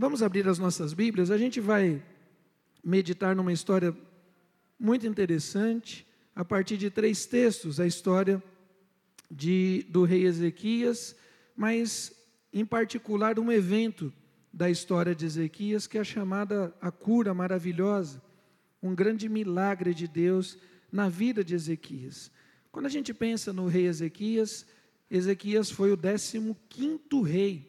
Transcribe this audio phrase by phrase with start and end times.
[0.00, 2.00] Vamos abrir as nossas Bíblias, a gente vai
[2.84, 3.92] meditar numa história
[4.78, 8.40] muito interessante, a partir de três textos, a história
[9.28, 11.16] de, do rei Ezequias,
[11.56, 12.12] mas
[12.52, 14.12] em particular um evento
[14.52, 18.22] da história de Ezequias, que é chamada a cura maravilhosa,
[18.80, 20.56] um grande milagre de Deus
[20.92, 22.30] na vida de Ezequias.
[22.70, 24.64] Quando a gente pensa no rei Ezequias,
[25.10, 27.67] Ezequias foi o 15 quinto rei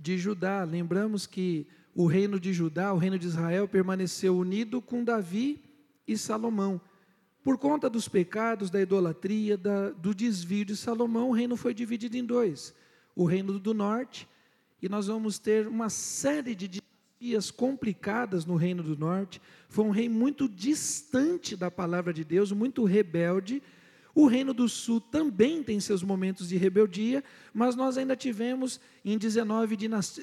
[0.00, 0.64] de Judá.
[0.64, 5.62] Lembramos que o reino de Judá, o reino de Israel, permaneceu unido com Davi
[6.08, 6.80] e Salomão.
[7.42, 12.16] Por conta dos pecados, da idolatria, da, do desvio de Salomão, o reino foi dividido
[12.16, 12.74] em dois:
[13.14, 14.28] o reino do norte,
[14.80, 19.40] e nós vamos ter uma série de dinastias complicadas no reino do norte.
[19.68, 23.62] Foi um rei muito distante da palavra de Deus, muito rebelde
[24.14, 27.22] o Reino do Sul também tem seus momentos de rebeldia,
[27.54, 29.76] mas nós ainda tivemos em 19,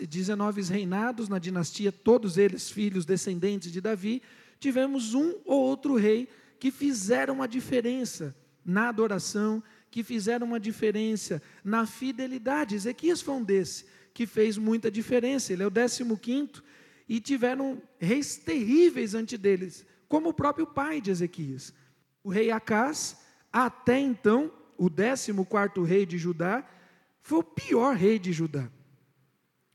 [0.07, 4.21] 19 reinados na dinastia, todos eles filhos descendentes de Davi,
[4.59, 6.27] tivemos um ou outro rei
[6.59, 12.75] que fizeram uma diferença na adoração, que fizeram uma diferença na fidelidade.
[12.75, 16.63] Ezequias foi um desse que fez muita diferença, ele é o 15
[17.07, 21.73] e tiveram reis terríveis ante deles, como o próprio pai de Ezequias.
[22.23, 23.15] O rei Acás
[23.65, 25.31] até então, o 14
[25.83, 26.63] rei de Judá
[27.21, 28.69] foi o pior rei de Judá.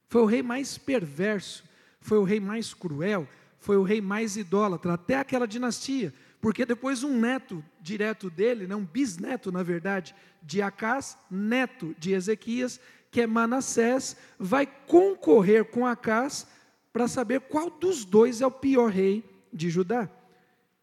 [0.08, 1.64] Foi o rei mais perverso,
[2.00, 3.27] foi o rei mais cruel,
[3.58, 6.12] foi o rei mais idólatra, até aquela dinastia.
[6.41, 12.12] Porque depois um neto direto dele, não, um bisneto na verdade, de Acás, neto de
[12.12, 12.80] Ezequias,
[13.11, 16.46] que é Manassés, vai concorrer com Acás
[16.92, 20.08] para saber qual dos dois é o pior rei de Judá.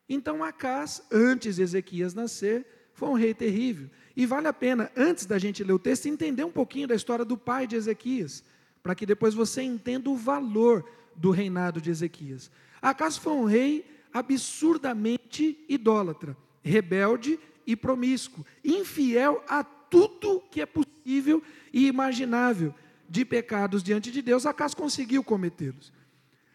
[0.08, 3.90] Então Acás, antes de Ezequias nascer, foi um rei terrível.
[4.16, 7.24] E vale a pena, antes da gente ler o texto, entender um pouquinho da história
[7.24, 8.44] do pai de Ezequias,
[8.84, 12.52] para que depois você entenda o valor do reinado de Ezequias.
[12.82, 21.42] Acaso foi um rei absurdamente idólatra, rebelde e promíscuo, infiel a tudo que é possível
[21.72, 22.74] e imaginável
[23.08, 25.94] de pecados diante de Deus, acaso conseguiu cometê-los.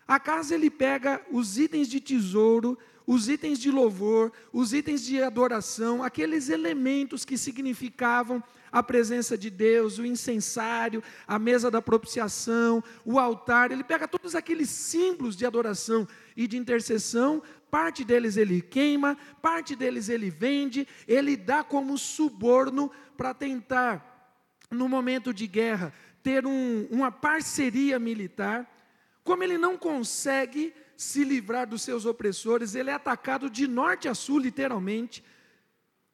[0.06, 6.02] Acaso ele pega os itens de tesouro os itens de louvor, os itens de adoração,
[6.02, 8.42] aqueles elementos que significavam
[8.72, 14.34] a presença de Deus, o incensário, a mesa da propiciação, o altar, ele pega todos
[14.34, 20.88] aqueles símbolos de adoração e de intercessão, parte deles ele queima, parte deles ele vende,
[21.06, 28.68] ele dá como suborno para tentar, no momento de guerra, ter um, uma parceria militar.
[29.22, 34.14] Como ele não consegue, se livrar dos seus opressores, ele é atacado de norte a
[34.14, 35.24] sul, literalmente.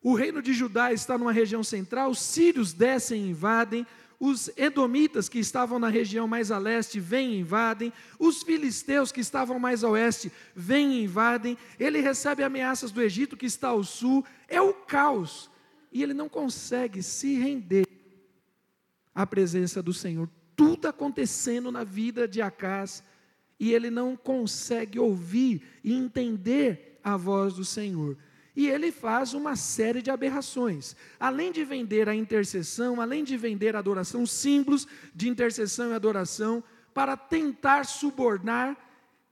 [0.02, 3.86] O reino de Judá está numa região central, os sírios descem e invadem,
[4.18, 9.20] os edomitas que estavam na região mais a leste vêm e invadem, os filisteus que
[9.20, 13.82] estavam mais a oeste vêm e invadem, ele recebe ameaças do Egito que está ao
[13.82, 15.50] sul, é o caos,
[15.90, 17.86] e ele não consegue se render
[19.14, 20.28] à presença do Senhor.
[20.54, 23.02] Tudo acontecendo na vida de Acás,
[23.60, 28.16] e ele não consegue ouvir e entender a voz do Senhor.
[28.56, 30.96] E ele faz uma série de aberrações.
[31.20, 36.64] Além de vender a intercessão, além de vender a adoração, símbolos de intercessão e adoração,
[36.94, 38.76] para tentar subornar,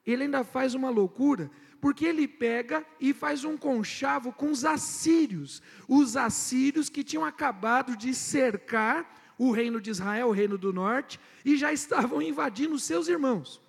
[0.07, 1.51] ele ainda faz uma loucura,
[1.81, 7.97] porque ele pega e faz um conchavo com os assírios, os assírios que tinham acabado
[7.97, 13.09] de cercar o reino de Israel, o reino do norte, e já estavam invadindo seus
[13.09, 13.68] irmãos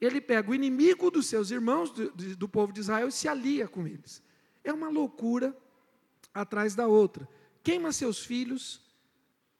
[0.00, 3.68] ele pega o inimigo dos seus irmãos, do, do povo de Israel, e se alia
[3.68, 4.22] com eles.
[4.62, 5.56] É uma loucura
[6.32, 7.28] atrás da outra.
[7.62, 8.82] Queima seus filhos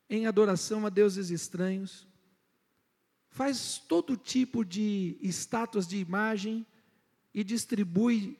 [0.08, 2.06] em adoração a deuses estranhos,
[3.30, 6.66] faz todo tipo de estátuas de imagem
[7.32, 8.38] e distribui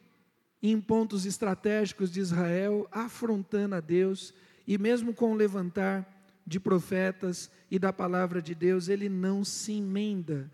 [0.62, 4.32] em pontos estratégicos de Israel, afrontando a Deus,
[4.66, 6.10] e mesmo com o levantar
[6.46, 10.50] de profetas e da palavra de Deus, ele não se emenda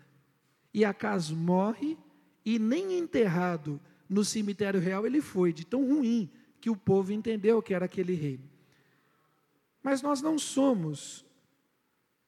[0.73, 1.97] e Acas morre
[2.45, 3.79] e nem enterrado
[4.09, 6.29] no cemitério real ele foi, de tão ruim
[6.59, 8.43] que o povo entendeu que era aquele reino.
[9.81, 11.25] Mas nós não somos,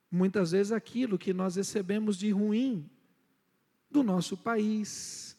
[0.09, 2.89] muitas vezes, aquilo que nós recebemos de ruim
[3.91, 5.37] do nosso país,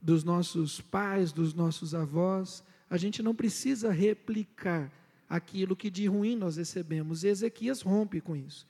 [0.00, 2.62] dos nossos pais, dos nossos avós.
[2.90, 4.92] A gente não precisa replicar
[5.28, 7.24] aquilo que de ruim nós recebemos.
[7.24, 8.66] E Ezequias rompe com isso.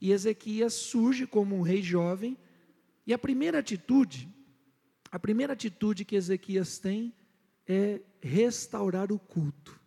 [0.00, 2.38] E Ezequias surge como um rei jovem
[3.10, 4.32] e a primeira atitude,
[5.10, 7.12] a primeira atitude que Ezequias tem
[7.66, 9.80] é restaurar o culto.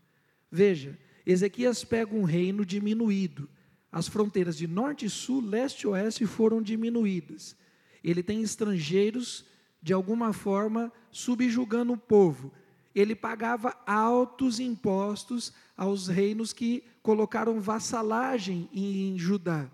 [0.52, 3.50] Veja, Ezequias pega um reino diminuído,
[3.90, 7.56] as fronteiras de norte sul, leste e oeste foram diminuídas.
[8.04, 9.46] Ele tem estrangeiros,
[9.82, 12.52] de alguma forma, subjugando o povo.
[12.94, 19.72] Ele pagava altos impostos aos reinos que colocaram vassalagem em Judá.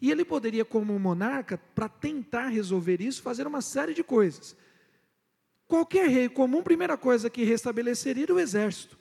[0.00, 4.56] E ele poderia, como monarca, para tentar resolver isso, fazer uma série de coisas.
[5.66, 8.98] Qualquer rei comum, primeira coisa que restabeleceria era o exército.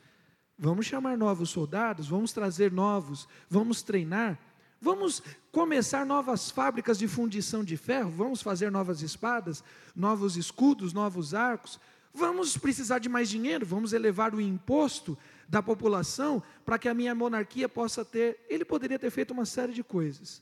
[0.57, 4.37] Vamos chamar novos soldados, vamos trazer novos, vamos treinar,
[4.81, 9.63] vamos começar novas fábricas de fundição de ferro, vamos fazer novas espadas,
[9.95, 11.79] novos escudos, novos arcos.
[12.13, 15.17] Vamos precisar de mais dinheiro, vamos elevar o imposto
[15.47, 18.45] da população para que a minha monarquia possa ter.
[18.49, 20.41] Ele poderia ter feito uma série de coisas.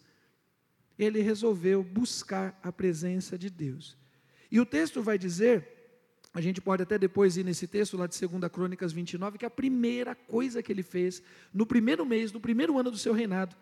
[0.97, 3.97] Ele resolveu buscar a presença de Deus.
[4.51, 5.77] E o texto vai dizer
[6.37, 9.49] a gente pode até depois ir nesse texto lá de 2 Crônicas 29, que a
[9.49, 11.19] primeira coisa que ele fez,
[11.51, 13.55] no primeiro mês, no primeiro ano do seu reinado,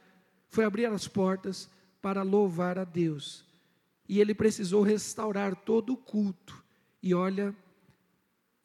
[0.50, 1.70] foi abrir as portas
[2.02, 3.46] para louvar a Deus.
[4.10, 6.62] E ele precisou restaurar todo o culto.
[7.02, 7.56] E olha,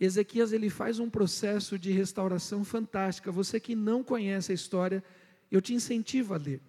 [0.01, 3.31] Ezequias ele faz um processo de restauração fantástica.
[3.31, 5.05] Você que não conhece a história,
[5.53, 6.61] eu te incentivo a ler.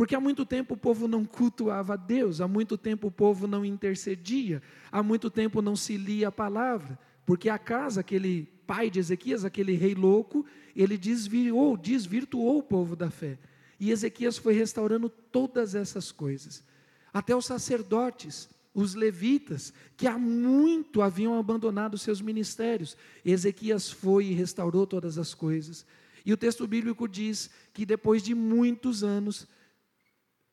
[0.00, 3.46] Porque há muito tempo o povo não cultuava a Deus, há muito tempo o povo
[3.46, 8.88] não intercedia, há muito tempo não se lia a palavra, porque a casa, aquele pai
[8.88, 13.38] de Ezequias, aquele rei louco, ele desviou, desvirtuou o povo da fé.
[13.78, 16.64] E Ezequias foi restaurando todas essas coisas.
[17.12, 22.96] Até os sacerdotes, os levitas, que há muito haviam abandonado seus ministérios.
[23.22, 25.84] Ezequias foi e restaurou todas as coisas.
[26.24, 29.46] E o texto bíblico diz que depois de muitos anos,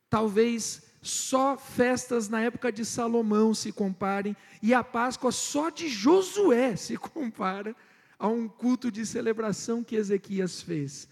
[0.10, 6.76] Talvez só festas na época de Salomão se comparem, e a Páscoa só de Josué
[6.78, 7.76] se compara
[8.20, 11.08] a um culto de celebração que Ezequias fez.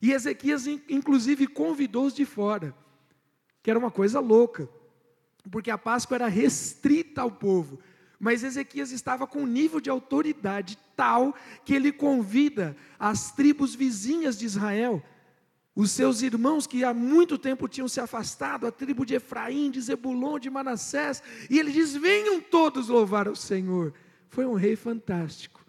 [0.00, 2.74] E Ezequias, inclusive, convidou os de fora,
[3.62, 4.68] que era uma coisa louca,
[5.50, 7.78] porque a Páscoa era restrita ao povo.
[8.18, 11.34] Mas Ezequias estava com um nível de autoridade tal
[11.64, 15.02] que ele convida as tribos vizinhas de Israel
[15.76, 19.78] os seus irmãos que há muito tempo tinham se afastado, a tribo de Efraim, de
[19.82, 23.92] Zebulon, de Manassés, e ele diz: venham todos louvar o Senhor.
[24.30, 25.64] Foi um rei fantástico.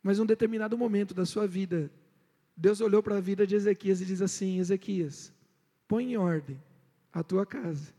[0.00, 1.90] Mas um determinado momento da sua vida,
[2.56, 5.32] Deus olhou para a vida de Ezequias e diz assim: Ezequias,
[5.88, 6.62] põe em ordem
[7.12, 7.92] a tua casa,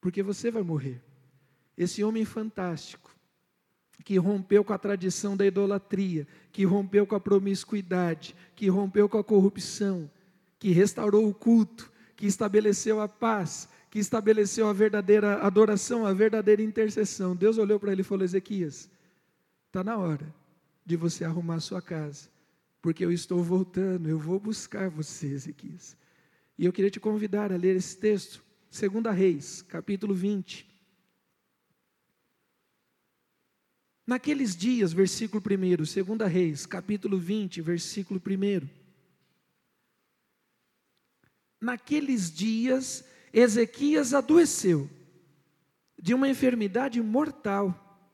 [0.00, 1.02] porque você vai morrer.
[1.76, 3.14] Esse homem fantástico,
[4.04, 9.18] que rompeu com a tradição da idolatria, que rompeu com a promiscuidade, que rompeu com
[9.18, 10.10] a corrupção,
[10.58, 16.62] que restaurou o culto, que estabeleceu a paz, que estabeleceu a verdadeira adoração, a verdadeira
[16.62, 17.34] intercessão.
[17.34, 18.90] Deus olhou para ele e falou: Ezequias,
[19.66, 20.32] está na hora
[20.84, 22.28] de você arrumar a sua casa,
[22.80, 25.96] porque eu estou voltando, eu vou buscar você, Ezequias.
[26.58, 30.69] E eu queria te convidar a ler esse texto, 2 Reis, capítulo 20.
[34.10, 38.68] Naqueles dias, versículo 1, 2 Reis, capítulo 20, versículo 1.
[41.60, 44.90] Naqueles dias, Ezequias adoeceu
[45.96, 48.12] de uma enfermidade mortal.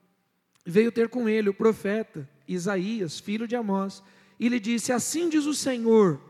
[0.63, 4.03] Veio ter com ele o profeta Isaías, filho de Amós,
[4.39, 6.21] e lhe disse: Assim diz o Senhor: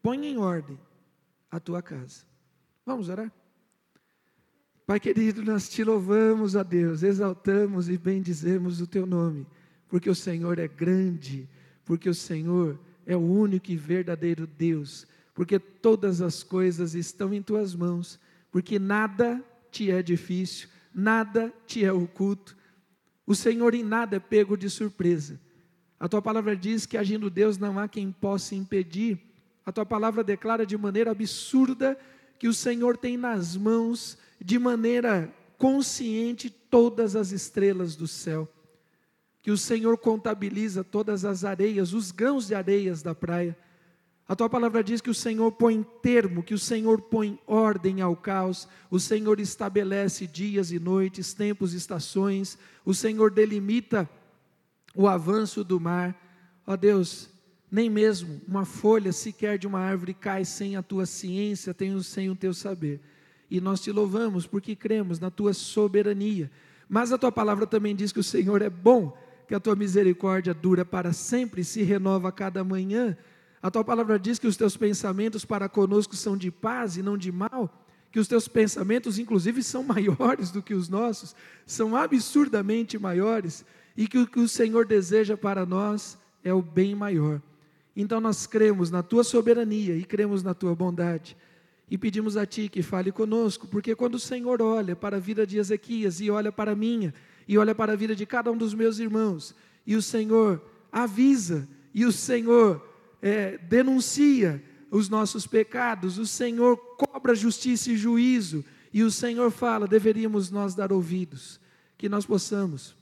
[0.00, 0.78] põe em ordem
[1.50, 2.24] a tua casa.
[2.86, 3.32] Vamos orar?
[4.90, 9.46] Pai querido, nós te louvamos a Deus, exaltamos e bendizemos o teu nome,
[9.88, 11.48] porque o Senhor é grande,
[11.84, 12.76] porque o Senhor
[13.06, 18.18] é o único e verdadeiro Deus, porque todas as coisas estão em tuas mãos,
[18.50, 22.56] porque nada te é difícil, nada te é oculto.
[23.24, 25.40] O Senhor em nada é pego de surpresa.
[26.00, 29.20] A tua palavra diz que agindo Deus não há quem possa impedir.
[29.64, 31.96] A tua palavra declara de maneira absurda
[32.40, 38.48] que o Senhor tem nas mãos de maneira consciente todas as estrelas do céu,
[39.42, 43.56] que o Senhor contabiliza todas as areias, os grãos de areias da praia.
[44.26, 48.16] A tua palavra diz que o Senhor põe termo, que o Senhor põe ordem ao
[48.16, 54.08] caos, o Senhor estabelece dias e noites, tempos e estações, o Senhor delimita
[54.94, 56.16] o avanço do mar.
[56.66, 57.28] Ó Deus,
[57.70, 62.36] nem mesmo uma folha sequer de uma árvore cai sem a tua ciência, sem o
[62.36, 63.00] teu saber
[63.50, 66.50] e nós te louvamos porque cremos na tua soberania.
[66.88, 69.16] Mas a tua palavra também diz que o Senhor é bom,
[69.48, 73.16] que a tua misericórdia dura para sempre, se renova a cada manhã.
[73.62, 77.18] A tua palavra diz que os teus pensamentos para conosco são de paz e não
[77.18, 81.34] de mal, que os teus pensamentos, inclusive, são maiores do que os nossos,
[81.66, 83.64] são absurdamente maiores,
[83.96, 87.40] e que o que o Senhor deseja para nós é o bem maior.
[87.94, 91.36] Então nós cremos na tua soberania e cremos na tua bondade.
[91.90, 95.44] E pedimos a Ti que fale conosco, porque quando o Senhor olha para a vida
[95.46, 97.12] de Ezequias e olha para a minha,
[97.48, 99.54] e olha para a vida de cada um dos meus irmãos,
[99.84, 102.86] e o Senhor avisa, e o Senhor
[103.20, 109.86] é, denuncia os nossos pecados, o Senhor cobra justiça e juízo, e o Senhor fala,
[109.88, 111.60] deveríamos nós dar ouvidos,
[111.98, 112.94] que nós possamos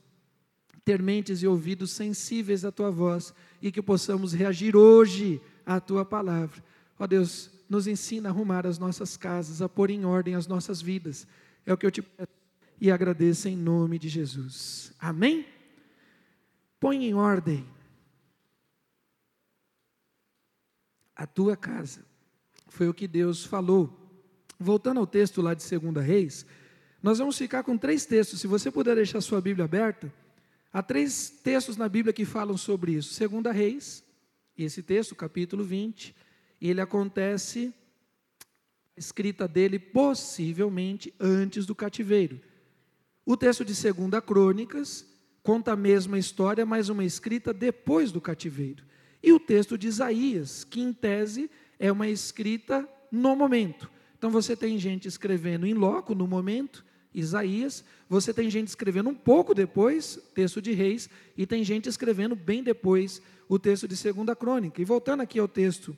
[0.83, 3.31] ter mentes e ouvidos sensíveis à tua voz
[3.61, 6.63] e que possamos reagir hoje à tua palavra.
[6.97, 10.81] Ó Deus, nos ensina a arrumar as nossas casas, a pôr em ordem as nossas
[10.81, 11.27] vidas.
[11.65, 12.29] É o que eu te peço
[12.81, 14.91] e agradeço em nome de Jesus.
[14.99, 15.45] Amém?
[16.79, 17.65] Põe em ordem
[21.15, 22.05] a tua casa.
[22.69, 23.95] Foi o que Deus falou.
[24.57, 26.45] Voltando ao texto lá de 2 Reis,
[27.03, 28.39] nós vamos ficar com três textos.
[28.39, 30.11] Se você puder deixar sua Bíblia aberta,
[30.71, 33.27] há três textos na Bíblia que falam sobre isso.
[33.27, 34.03] 2 Reis,
[34.57, 36.15] esse texto, capítulo 20,
[36.67, 37.73] ele acontece,
[38.97, 42.41] a escrita dele possivelmente antes do cativeiro.
[43.25, 45.05] O texto de 2 Crônicas
[45.43, 48.83] conta a mesma história, mas uma escrita depois do cativeiro.
[49.21, 53.89] E o texto de Isaías, que em tese é uma escrita no momento.
[54.17, 59.15] Então você tem gente escrevendo em loco, no momento, Isaías, você tem gente escrevendo um
[59.15, 64.35] pouco depois, texto de Reis, e tem gente escrevendo bem depois, o texto de Segunda
[64.35, 64.81] Crônica.
[64.81, 65.97] E voltando aqui ao texto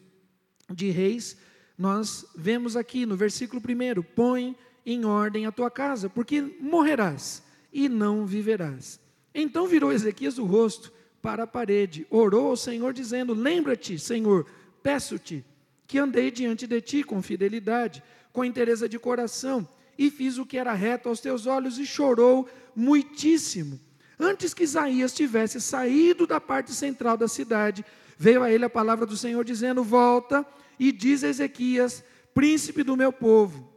[0.74, 1.38] de Reis,
[1.78, 7.88] nós vemos aqui no versículo 1: Põe em ordem a tua casa, porque morrerás e
[7.88, 9.00] não viverás.
[9.34, 14.46] Então virou Ezequias o rosto para a parede, orou ao Senhor, dizendo: Lembra-te, Senhor,
[14.82, 15.46] peço-te,
[15.88, 20.58] que andei diante de ti com fidelidade, com interesse de coração, e fiz o que
[20.58, 23.80] era reto aos teus olhos, e chorou muitíssimo.
[24.20, 27.84] Antes que Isaías tivesse saído da parte central da cidade,
[28.22, 30.46] veio a ele a palavra do Senhor, dizendo: Volta
[30.80, 32.04] e diz a Ezequias,
[32.36, 33.68] príncipe do meu povo: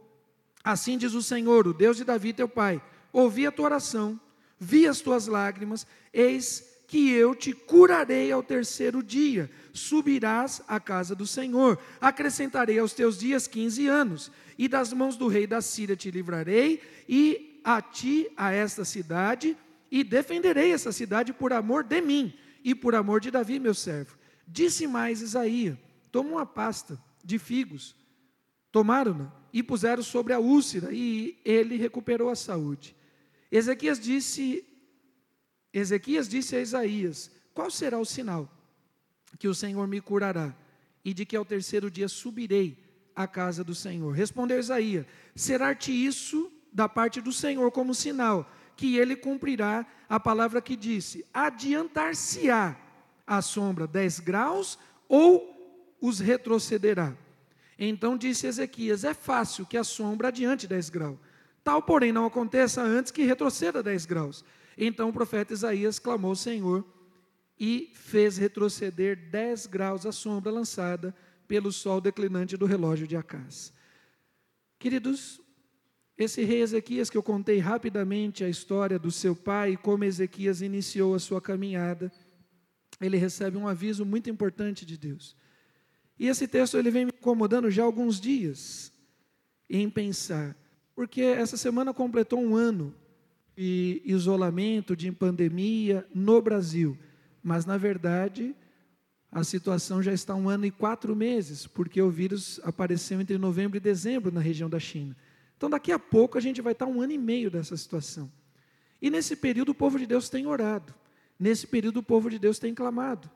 [0.63, 2.79] Assim diz o Senhor, o Deus de Davi, teu pai:
[3.11, 4.19] Ouvi a tua oração,
[4.59, 11.15] vi as tuas lágrimas, eis que eu te curarei ao terceiro dia, subirás à casa
[11.15, 15.95] do Senhor, acrescentarei aos teus dias quinze anos, e das mãos do rei da Síria
[15.95, 19.57] te livrarei, e a ti, a esta cidade,
[19.89, 22.31] e defenderei essa cidade por amor de mim,
[22.63, 24.15] e por amor de Davi, meu servo.
[24.47, 25.77] Disse mais Isaías:
[26.11, 27.95] Toma uma pasta de figos,
[28.71, 32.95] tomaram-na e puseram sobre a úlcera, e ele recuperou a saúde.
[33.51, 34.65] Ezequias disse
[35.73, 38.49] Ezequias disse a Isaías: Qual será o sinal
[39.37, 40.55] que o Senhor me curará
[41.03, 42.77] e de que ao terceiro dia subirei
[43.15, 44.11] à casa do Senhor?
[44.11, 50.61] Respondeu Isaías: Será-te isso da parte do Senhor como sinal que ele cumprirá a palavra
[50.61, 52.84] que disse: Adiantar-se-á
[53.25, 54.77] a sombra dez graus
[55.07, 57.15] ou os retrocederá?
[57.77, 61.17] Então disse Ezequias: É fácil que a sombra adiante dez graus.
[61.63, 64.45] Tal, porém, não aconteça antes que retroceda dez graus.
[64.77, 66.85] Então o profeta Isaías clamou ao Senhor
[67.59, 71.15] e fez retroceder dez graus a sombra lançada
[71.47, 73.73] pelo sol declinante do relógio de Acás.
[74.77, 75.41] Queridos,
[76.17, 80.61] esse rei Ezequias, que eu contei rapidamente a história do seu pai e como Ezequias
[80.61, 82.11] iniciou a sua caminhada,
[83.01, 85.35] ele recebe um aviso muito importante de Deus.
[86.17, 88.91] E esse texto ele vem me incomodando já há alguns dias
[89.69, 90.55] em pensar,
[90.95, 92.93] porque essa semana completou um ano
[93.55, 96.97] de isolamento, de pandemia no Brasil.
[97.43, 98.55] Mas, na verdade,
[99.31, 103.77] a situação já está um ano e quatro meses, porque o vírus apareceu entre novembro
[103.77, 105.15] e dezembro na região da China.
[105.57, 108.31] Então, daqui a pouco, a gente vai estar um ano e meio dessa situação.
[109.01, 110.93] E nesse período, o povo de Deus tem orado.
[111.39, 113.29] Nesse período, o povo de Deus tem clamado.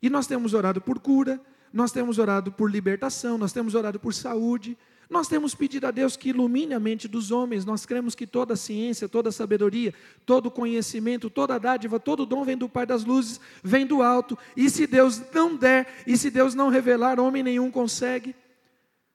[0.00, 1.40] E nós temos orado por cura,
[1.72, 4.76] nós temos orado por libertação, nós temos orado por saúde,
[5.08, 8.56] nós temos pedido a Deus que ilumine a mente dos homens, nós cremos que toda
[8.56, 13.86] ciência, toda sabedoria, todo conhecimento, toda dádiva, todo dom vem do Pai das luzes, vem
[13.86, 18.34] do alto, e se Deus não der, e se Deus não revelar, homem nenhum consegue.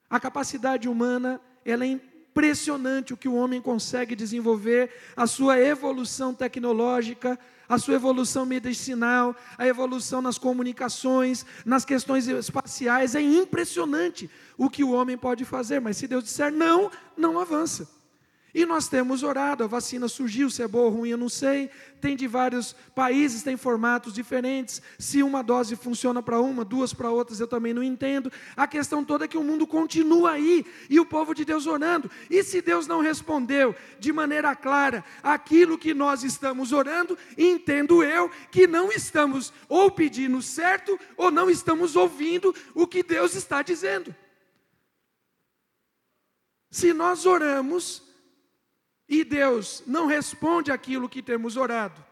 [0.08, 6.32] A capacidade humana, ela é impressionante o que o homem consegue desenvolver, a sua evolução
[6.32, 7.38] tecnológica,
[7.72, 13.14] a sua evolução medicinal, a evolução nas comunicações, nas questões espaciais.
[13.14, 17.88] É impressionante o que o homem pode fazer, mas se Deus disser não, não avança.
[18.54, 21.70] E nós temos orado, a vacina surgiu, se é boa ou ruim eu não sei,
[22.02, 27.10] tem de vários países, tem formatos diferentes, se uma dose funciona para uma, duas para
[27.10, 28.30] outras eu também não entendo.
[28.54, 32.10] A questão toda é que o mundo continua aí, e o povo de Deus orando,
[32.28, 38.30] e se Deus não respondeu de maneira clara aquilo que nós estamos orando, entendo eu
[38.50, 44.14] que não estamos ou pedindo certo, ou não estamos ouvindo o que Deus está dizendo.
[46.70, 48.11] Se nós oramos
[49.12, 52.02] e Deus não responde aquilo que temos orado,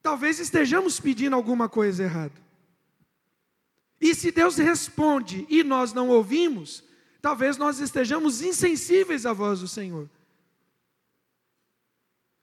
[0.00, 2.40] talvez estejamos pedindo alguma coisa errada.
[4.00, 6.84] E se Deus responde e nós não ouvimos,
[7.20, 10.08] talvez nós estejamos insensíveis à voz do Senhor.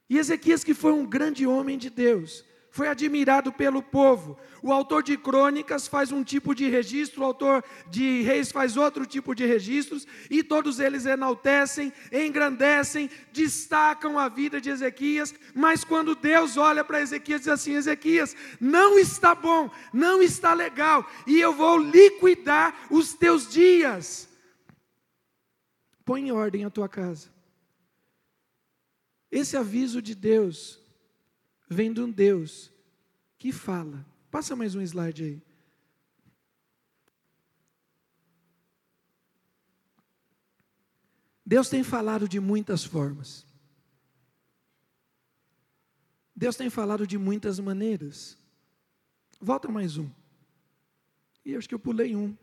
[0.09, 4.39] E Ezequias, que foi um grande homem de Deus, foi admirado pelo povo.
[4.63, 9.05] O autor de crônicas faz um tipo de registro, o autor de reis faz outro
[9.05, 16.15] tipo de registros, e todos eles enaltecem, engrandecem, destacam a vida de Ezequias, mas quando
[16.15, 21.53] Deus olha para Ezequias, diz assim: Ezequias, não está bom, não está legal, e eu
[21.53, 24.29] vou liquidar os teus dias.
[26.05, 27.29] Põe em ordem a tua casa.
[29.29, 30.80] Esse aviso de Deus
[31.71, 32.69] vem de um Deus
[33.37, 34.05] que fala.
[34.29, 35.41] Passa mais um slide aí.
[41.45, 43.45] Deus tem falado de muitas formas.
[46.35, 48.37] Deus tem falado de muitas maneiras.
[49.39, 50.09] Volta mais um.
[51.45, 52.37] E acho que eu pulei um.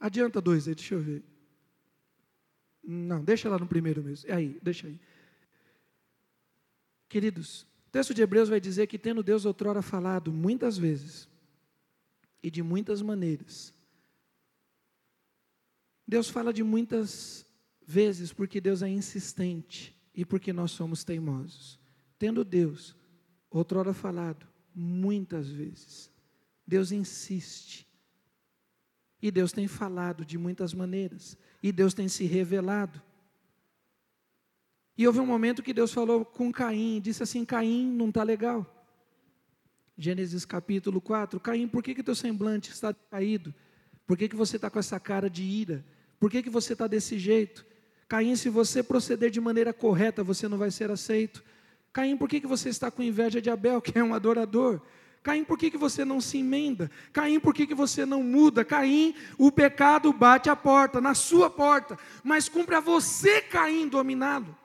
[0.00, 1.22] Adianta dois aí, deixa eu ver.
[2.82, 4.28] Não, deixa lá no primeiro mesmo.
[4.30, 4.98] É aí, deixa aí.
[7.08, 11.28] Queridos, o texto de Hebreus vai dizer que, tendo Deus outrora falado muitas vezes
[12.42, 13.74] e de muitas maneiras,
[16.08, 17.44] Deus fala de muitas
[17.86, 21.78] vezes porque Deus é insistente e porque nós somos teimosos.
[22.18, 22.96] Tendo Deus
[23.50, 26.10] outrora falado muitas vezes,
[26.66, 27.86] Deus insiste.
[29.20, 33.02] E Deus tem falado de muitas maneiras, e Deus tem se revelado.
[35.02, 38.64] E houve um momento que Deus falou com Caim, disse assim: Caim, não está legal.
[39.98, 43.52] Gênesis capítulo 4: Caim, por que, que teu semblante está caído?
[44.06, 45.84] Por que, que você está com essa cara de ira?
[46.20, 47.66] Por que, que você está desse jeito?
[48.06, 51.42] Caim, se você proceder de maneira correta, você não vai ser aceito.
[51.92, 54.80] Caim, por que, que você está com inveja de Abel, que é um adorador?
[55.20, 56.88] Caim, por que, que você não se emenda?
[57.12, 58.64] Caim, por que, que você não muda?
[58.64, 64.61] Caim, o pecado bate a porta, na sua porta, mas cumpre a você, Caim, dominá-lo.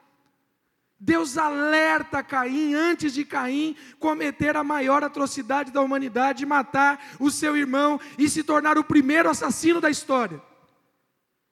[1.00, 7.56] Deus alerta Caim antes de Caim cometer a maior atrocidade da humanidade, matar o seu
[7.56, 10.42] irmão e se tornar o primeiro assassino da história.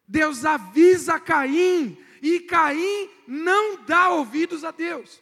[0.06, 5.20] Deus avisa Caim e Caim não dá ouvidos a Deus.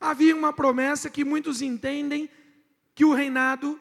[0.00, 2.30] Havia uma promessa que muitos entendem
[2.94, 3.80] que o reinado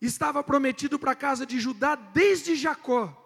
[0.00, 3.23] estava prometido para a casa de Judá desde Jacó.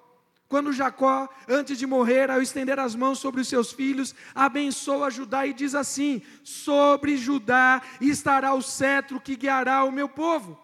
[0.48, 5.46] Quando Jacó, antes de morrer, ao estender as mãos sobre os seus filhos, abençoa Judá
[5.46, 10.58] e diz assim: Sobre Judá estará o cetro que guiará o meu povo.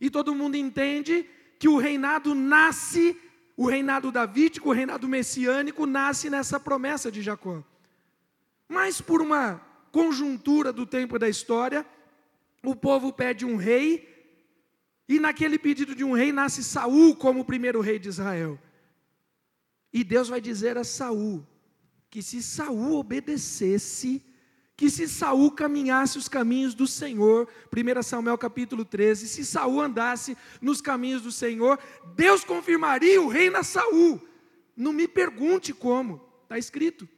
[0.00, 3.20] E todo mundo entende que o reinado nasce,
[3.56, 7.64] o reinado davídico, o reinado messiânico, nasce nessa promessa de Jacó.
[8.68, 9.60] Mas por uma
[9.90, 11.84] conjuntura do tempo da história,
[12.64, 14.08] o povo pede um rei,
[15.08, 18.56] e naquele pedido de um rei nasce Saul como o primeiro rei de Israel.
[19.92, 21.46] E Deus vai dizer a Saul
[22.10, 24.24] que se Saul obedecesse,
[24.76, 30.36] que se Saul caminhasse os caminhos do Senhor, 1 Samuel capítulo 13, se Saul andasse
[30.60, 31.78] nos caminhos do Senhor,
[32.14, 34.20] Deus confirmaria o reino a Saul.
[34.76, 37.08] Não me pergunte como, está escrito.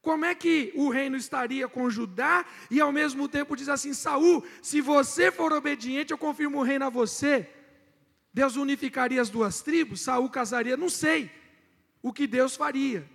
[0.00, 4.44] Como é que o reino estaria com Judá e ao mesmo tempo diz assim: Saul,
[4.60, 7.48] se você for obediente, eu confirmo o reino a você.
[8.32, 11.30] Deus unificaria as duas tribos, Saul casaria, não sei
[12.04, 13.10] o que Deus faria.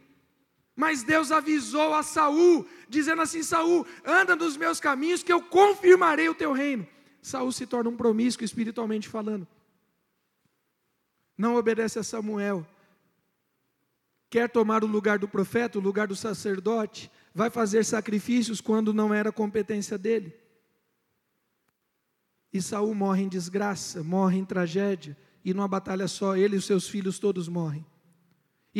[0.75, 6.27] Mas Deus avisou a Saul, dizendo assim: Saul, anda nos meus caminhos, que eu confirmarei
[6.27, 6.87] o teu reino.
[7.21, 9.47] Saul se torna um promíscuo espiritualmente falando.
[11.37, 12.65] Não obedece a Samuel.
[14.27, 19.13] Quer tomar o lugar do profeta, o lugar do sacerdote, vai fazer sacrifícios quando não
[19.13, 20.33] era competência dele.
[22.51, 26.65] E Saul morre em desgraça, morre em tragédia, e numa batalha só, ele e os
[26.65, 27.85] seus filhos todos morrem.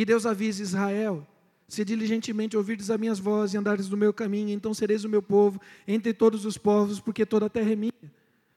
[0.00, 1.26] E Deus avisa Israel:
[1.68, 5.20] se diligentemente ouvirdes a minhas vozes e andares no meu caminho, então sereis o meu
[5.20, 8.12] povo entre todos os povos, porque toda a terra é minha.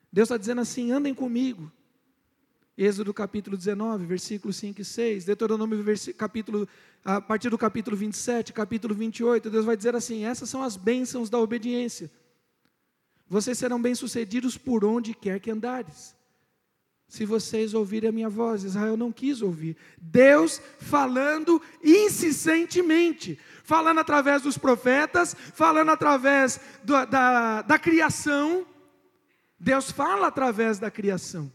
[0.10, 1.69] Deus está dizendo assim: andem comigo.
[2.77, 5.84] Êxodo capítulo 19, versículos 5 e 6, Deuteronômio
[6.15, 6.65] capítulo,
[7.03, 11.29] a partir do capítulo 27, capítulo 28, Deus vai dizer assim: essas são as bênçãos
[11.29, 12.10] da obediência.
[13.27, 16.15] Vocês serão bem-sucedidos por onde quer que andares
[17.13, 18.63] se vocês ouvirem a minha voz.
[18.63, 19.78] Israel não quis ouvir.
[20.02, 28.65] Deus falando insistentemente, falando através dos profetas, falando através do, da, da criação.
[29.60, 31.54] Deus fala através da criação.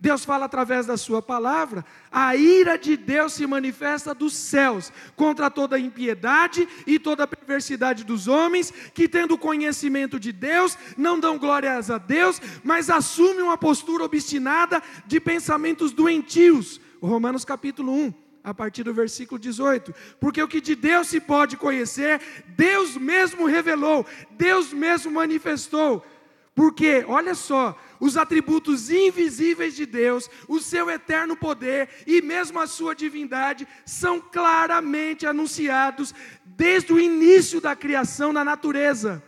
[0.00, 5.50] Deus fala através da Sua palavra, a ira de Deus se manifesta dos céus contra
[5.50, 11.90] toda impiedade e toda perversidade dos homens, que, tendo conhecimento de Deus, não dão glórias
[11.90, 16.80] a Deus, mas assumem uma postura obstinada de pensamentos doentios.
[17.02, 19.92] Romanos capítulo 1, a partir do versículo 18.
[20.20, 22.20] Porque o que de Deus se pode conhecer,
[22.56, 26.04] Deus mesmo revelou, Deus mesmo manifestou.
[26.58, 32.66] Porque, olha só, os atributos invisíveis de Deus, o seu eterno poder e mesmo a
[32.66, 36.12] sua divindade são claramente anunciados
[36.44, 39.22] desde o início da criação na natureza,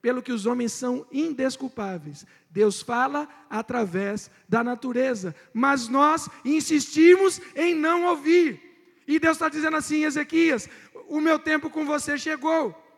[0.00, 2.24] pelo que os homens são indesculpáveis.
[2.48, 9.02] Deus fala através da natureza, mas nós insistimos em não ouvir.
[9.08, 10.68] E Deus está dizendo assim, Ezequias:
[11.08, 12.89] o meu tempo com você chegou.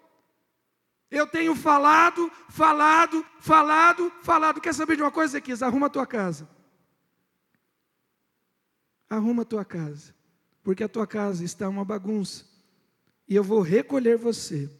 [1.12, 4.62] Eu tenho falado, falado, falado, falado.
[4.62, 5.62] Quer saber de uma coisa, Ezequias?
[5.62, 6.48] Arruma a tua casa.
[9.10, 10.14] Arruma a tua casa.
[10.62, 12.46] Porque a tua casa está uma bagunça.
[13.28, 14.70] E eu vou recolher você.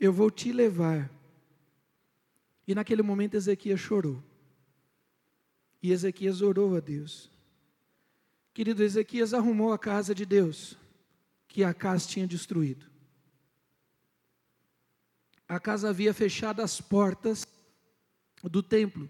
[0.00, 1.08] Eu vou te levar.
[2.66, 4.20] E naquele momento Ezequias chorou.
[5.80, 7.30] E Ezequias orou a Deus.
[8.52, 10.76] Querido, Ezequias arrumou a casa de Deus,
[11.46, 12.91] que a casa tinha destruído
[15.48, 17.46] a casa havia fechado as portas
[18.42, 19.08] do templo.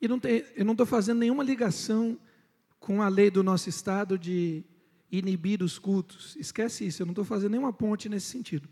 [0.00, 2.18] E não tem, eu não estou fazendo nenhuma ligação
[2.78, 4.64] com a lei do nosso estado de
[5.12, 6.34] inibir os cultos.
[6.36, 8.68] Esquece isso, eu não estou fazendo nenhuma ponte nesse sentido.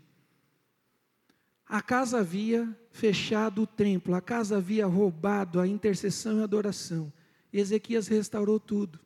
[1.65, 7.13] A casa havia fechado o templo, a casa havia roubado a intercessão e a adoração.
[7.53, 8.99] Ezequias restaurou tudo.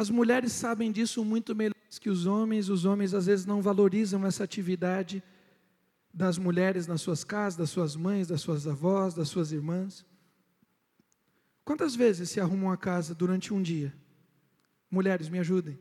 [0.00, 4.24] As mulheres sabem disso muito melhor que os homens, os homens às vezes não valorizam
[4.24, 5.22] essa atividade
[6.10, 10.06] das mulheres nas suas casas, das suas mães, das suas avós, das suas irmãs.
[11.66, 13.92] Quantas vezes se arruma uma casa durante um dia?
[14.90, 15.78] Mulheres, me ajudem.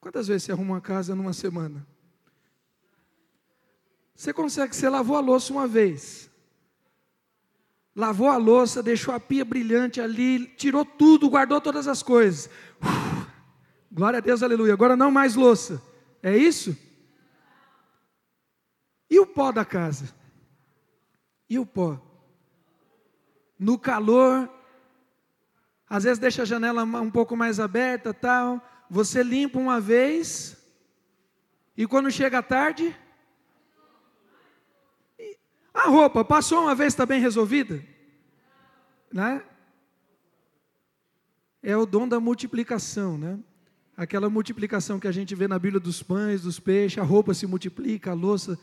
[0.00, 1.86] Quantas vezes se arruma uma casa numa semana?
[4.16, 6.28] Você consegue, você lavou a louça uma vez.
[7.94, 12.48] Lavou a louça, deixou a pia brilhante ali, tirou tudo, guardou todas as coisas.
[13.90, 14.72] Glória a Deus, aleluia.
[14.72, 15.82] Agora não mais louça.
[16.22, 16.76] É isso?
[19.10, 20.14] E o pó da casa?
[21.48, 22.00] E o pó?
[23.58, 24.48] No calor,
[25.88, 28.64] às vezes deixa a janela um pouco mais aberta, tal.
[28.88, 30.56] Você limpa uma vez
[31.76, 32.94] e quando chega tarde,
[35.84, 37.84] a roupa passou uma vez está bem resolvida,
[39.12, 39.42] né?
[41.62, 43.38] É o dom da multiplicação, né?
[43.96, 47.46] Aquela multiplicação que a gente vê na Bíblia dos pães, dos peixes, a roupa se
[47.46, 48.58] multiplica, a louça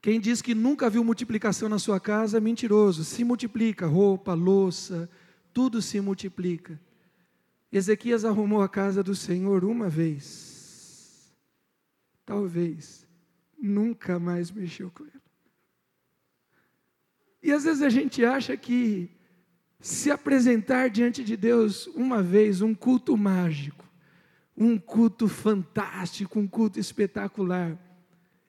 [0.00, 3.04] quem diz que nunca viu multiplicação na sua casa é mentiroso.
[3.04, 5.10] Se multiplica roupa, louça,
[5.52, 6.80] tudo se multiplica.
[7.70, 11.34] Ezequias arrumou a casa do Senhor uma vez.
[12.24, 13.06] Talvez
[13.60, 15.27] nunca mais mexeu com ela.
[17.48, 19.08] E às vezes a gente acha que
[19.80, 23.86] se apresentar diante de Deus uma vez, um culto mágico,
[24.54, 27.74] um culto fantástico, um culto espetacular,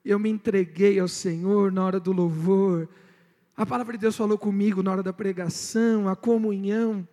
[0.04, 2.90] eu me entreguei ao Senhor na hora do louvor.
[3.56, 7.08] A palavra de Deus falou comigo na hora da pregação, a comunhão.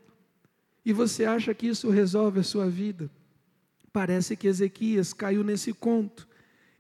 [0.85, 3.09] E você acha que isso resolve a sua vida?
[3.93, 6.27] Parece que Ezequias caiu nesse conto.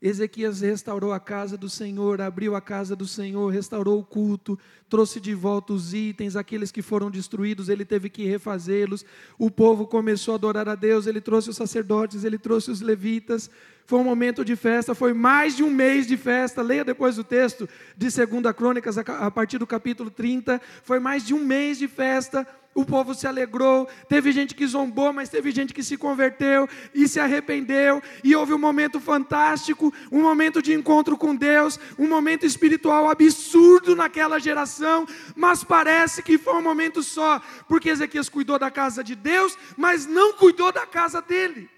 [0.00, 5.18] Ezequias restaurou a casa do Senhor, abriu a casa do Senhor, restaurou o culto, trouxe
[5.18, 9.04] de volta os itens, aqueles que foram destruídos, ele teve que refazê-los.
[9.38, 13.50] O povo começou a adorar a Deus, ele trouxe os sacerdotes, ele trouxe os levitas.
[13.86, 16.60] Foi um momento de festa, foi mais de um mês de festa.
[16.60, 20.60] Leia depois o texto de 2 Crônicas, a partir do capítulo 30.
[20.82, 22.46] Foi mais de um mês de festa
[22.76, 27.08] o povo se alegrou, teve gente que zombou, mas teve gente que se converteu e
[27.08, 32.44] se arrependeu, e houve um momento fantástico, um momento de encontro com Deus, um momento
[32.44, 38.70] espiritual absurdo naquela geração, mas parece que foi um momento só, porque Ezequias cuidou da
[38.70, 41.75] casa de Deus, mas não cuidou da casa dele.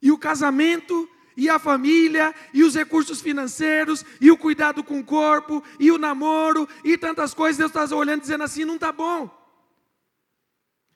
[0.00, 1.08] E o casamento
[1.38, 5.96] e a família, e os recursos financeiros, e o cuidado com o corpo, e o
[5.96, 9.30] namoro, e tantas coisas, Deus está olhando dizendo assim: não está bom.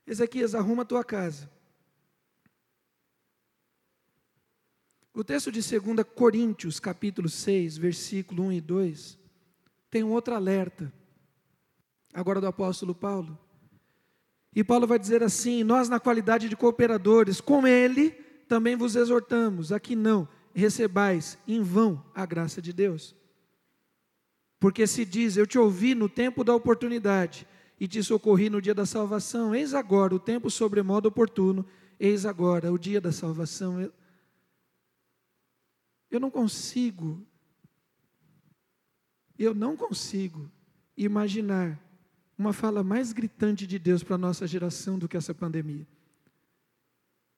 [0.04, 1.48] Ezequias, arruma a tua casa.
[5.14, 9.18] O texto de 2 Coríntios, capítulo 6, versículo 1 e 2,
[9.90, 10.92] tem um outro alerta,
[12.12, 13.38] agora do apóstolo Paulo.
[14.52, 19.72] E Paulo vai dizer assim: Nós, na qualidade de cooperadores com ele, também vos exortamos
[19.72, 23.16] a que não recebais em vão a graça de Deus.
[24.60, 27.48] Porque se diz: Eu te ouvi no tempo da oportunidade
[27.80, 29.54] e te socorri no dia da salvação.
[29.54, 31.64] Eis agora o tempo sobremodo oportuno,
[31.98, 33.90] eis agora o dia da salvação.
[36.10, 37.26] Eu, não consigo,
[39.38, 40.46] eu não consigo
[40.94, 41.80] imaginar
[42.36, 45.86] uma fala mais gritante de Deus para a nossa geração do que essa pandemia.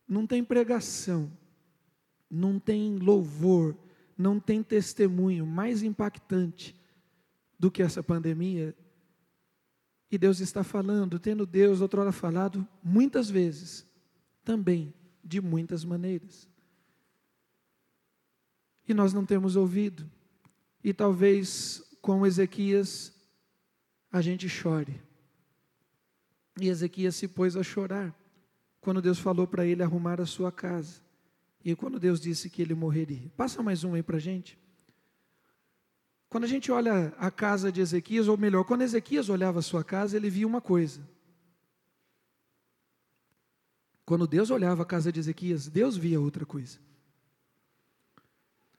[0.06, 1.30] Não tem pregação,
[2.30, 3.76] não tem louvor,
[4.16, 6.74] não tem testemunho mais impactante
[7.58, 8.74] do que essa pandemia.
[10.10, 13.86] E Deus está falando, tendo Deus outrora falado muitas vezes,
[14.44, 14.92] também
[15.24, 16.48] de muitas maneiras.
[18.86, 20.08] E nós não temos ouvido.
[20.82, 23.12] E talvez com Ezequias
[24.12, 25.00] a gente chore.
[26.60, 28.14] E Ezequias se pôs a chorar
[28.84, 31.00] quando Deus falou para ele arrumar a sua casa.
[31.64, 33.32] E quando Deus disse que ele morreria.
[33.34, 34.58] Passa mais um aí para a gente.
[36.28, 39.82] Quando a gente olha a casa de Ezequias, ou melhor, quando Ezequias olhava a sua
[39.82, 41.00] casa, ele via uma coisa.
[44.04, 46.78] Quando Deus olhava a casa de Ezequias, Deus via outra coisa.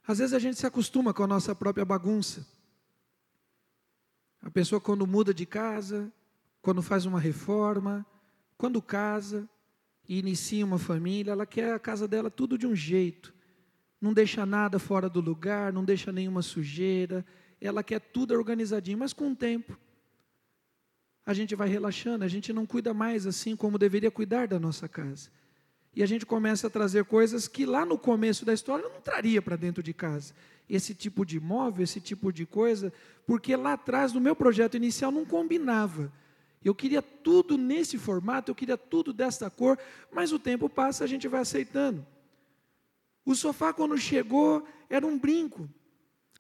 [0.06, 2.46] Às vezes a gente se acostuma com a nossa própria bagunça.
[4.39, 6.13] A pessoa, quando muda de casa,
[6.62, 8.06] quando faz uma reforma,
[8.56, 9.50] quando casa
[10.08, 13.34] e inicia uma família, ela quer a casa dela tudo de um jeito.
[14.00, 17.26] Não deixa nada fora do lugar, não deixa nenhuma sujeira.
[17.60, 19.78] Ela quer tudo organizadinho, mas com o tempo
[21.26, 24.88] a gente vai relaxando, a gente não cuida mais assim como deveria cuidar da nossa
[24.88, 25.32] casa.
[25.96, 29.41] E a gente começa a trazer coisas que lá no começo da história não traria
[29.41, 30.36] para dentro de casa
[30.70, 32.91] esse tipo de imóvel, esse tipo de coisa,
[33.26, 36.12] porque lá atrás, no meu projeto inicial, não combinava.
[36.65, 39.80] Eu queria tudo nesse formato, eu queria tudo desta cor,
[40.12, 42.06] mas o tempo passa, a gente vai aceitando.
[43.23, 45.69] O sofá, quando chegou, era um brinco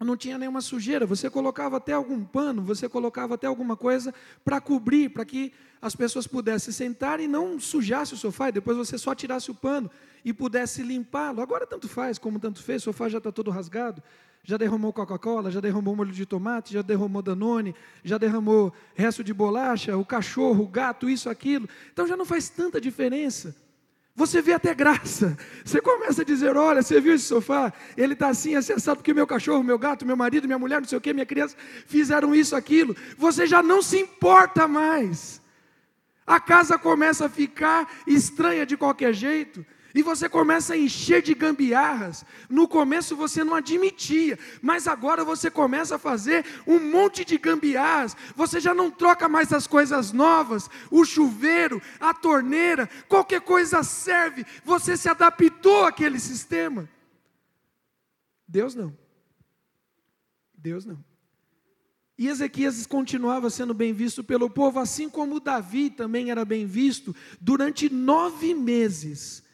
[0.03, 4.59] não tinha nenhuma sujeira, você colocava até algum pano, você colocava até alguma coisa para
[4.59, 8.97] cobrir, para que as pessoas pudessem sentar e não sujasse o sofá, e depois você
[8.97, 9.89] só tirasse o pano
[10.25, 11.39] e pudesse limpá-lo.
[11.39, 14.03] Agora tanto faz, como tanto fez, o sofá já está todo rasgado,
[14.45, 19.33] já derramou Coca-Cola, já derramou molho de tomate, já derramou Danone, já derramou resto de
[19.33, 21.67] bolacha, o cachorro, o gato, isso, aquilo.
[21.91, 23.55] Então já não faz tanta diferença.
[24.15, 25.35] Você vê até graça.
[25.65, 27.73] Você começa a dizer: olha, você viu esse sofá?
[27.97, 30.97] Ele está assim, acessado, porque meu cachorro, meu gato, meu marido, minha mulher, não sei
[30.97, 32.95] o que, minha criança fizeram isso, aquilo.
[33.17, 35.41] Você já não se importa mais.
[36.25, 39.65] A casa começa a ficar estranha de qualquer jeito.
[39.95, 42.25] E você começa a encher de gambiarras.
[42.49, 48.13] No começo você não admitia, mas agora você começa a fazer um monte de gambiarras.
[48.35, 54.45] Você já não troca mais as coisas novas, o chuveiro, a torneira, qualquer coisa serve.
[54.65, 56.89] Você se adaptou àquele sistema.
[58.45, 58.93] Deus não.
[60.57, 61.01] Deus não.
[62.17, 67.15] E Ezequias continuava sendo bem visto pelo povo, assim como Davi também era bem visto
[67.39, 69.44] durante nove meses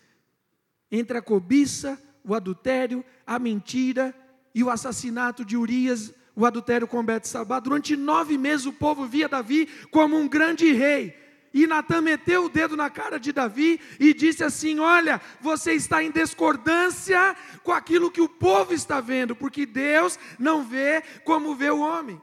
[0.91, 4.13] entre a cobiça, o adultério, a mentira
[4.53, 7.59] e o assassinato de Urias, o adultério com Betsabá.
[7.59, 11.15] Durante nove meses o povo via Davi como um grande rei.
[11.53, 16.01] E Natan meteu o dedo na cara de Davi e disse assim: Olha, você está
[16.01, 21.69] em discordância com aquilo que o povo está vendo, porque Deus não vê como vê
[21.69, 22.21] o homem.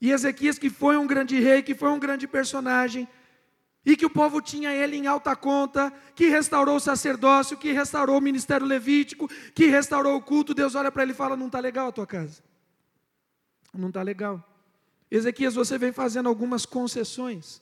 [0.00, 3.06] E Ezequias, que foi um grande rei, que foi um grande personagem,
[3.90, 8.18] e que o povo tinha ele em alta conta, que restaurou o sacerdócio, que restaurou
[8.18, 10.54] o ministério levítico, que restaurou o culto.
[10.54, 12.40] Deus olha para ele e fala: Não está legal a tua casa.
[13.74, 14.46] Não está legal.
[15.10, 17.60] Ezequias, você vem fazendo algumas concessões.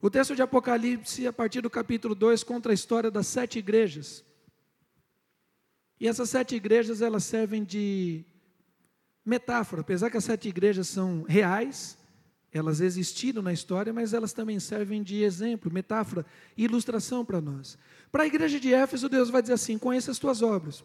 [0.00, 4.24] O texto de Apocalipse, a partir do capítulo 2, conta a história das sete igrejas.
[6.00, 8.24] E essas sete igrejas, elas servem de
[9.24, 11.98] metáfora, apesar que as sete igrejas são reais,
[12.52, 17.78] elas existiram na história, mas elas também servem de exemplo, metáfora, ilustração para nós.
[18.10, 20.84] Para a igreja de Éfeso, Deus vai dizer assim: conheça as tuas obras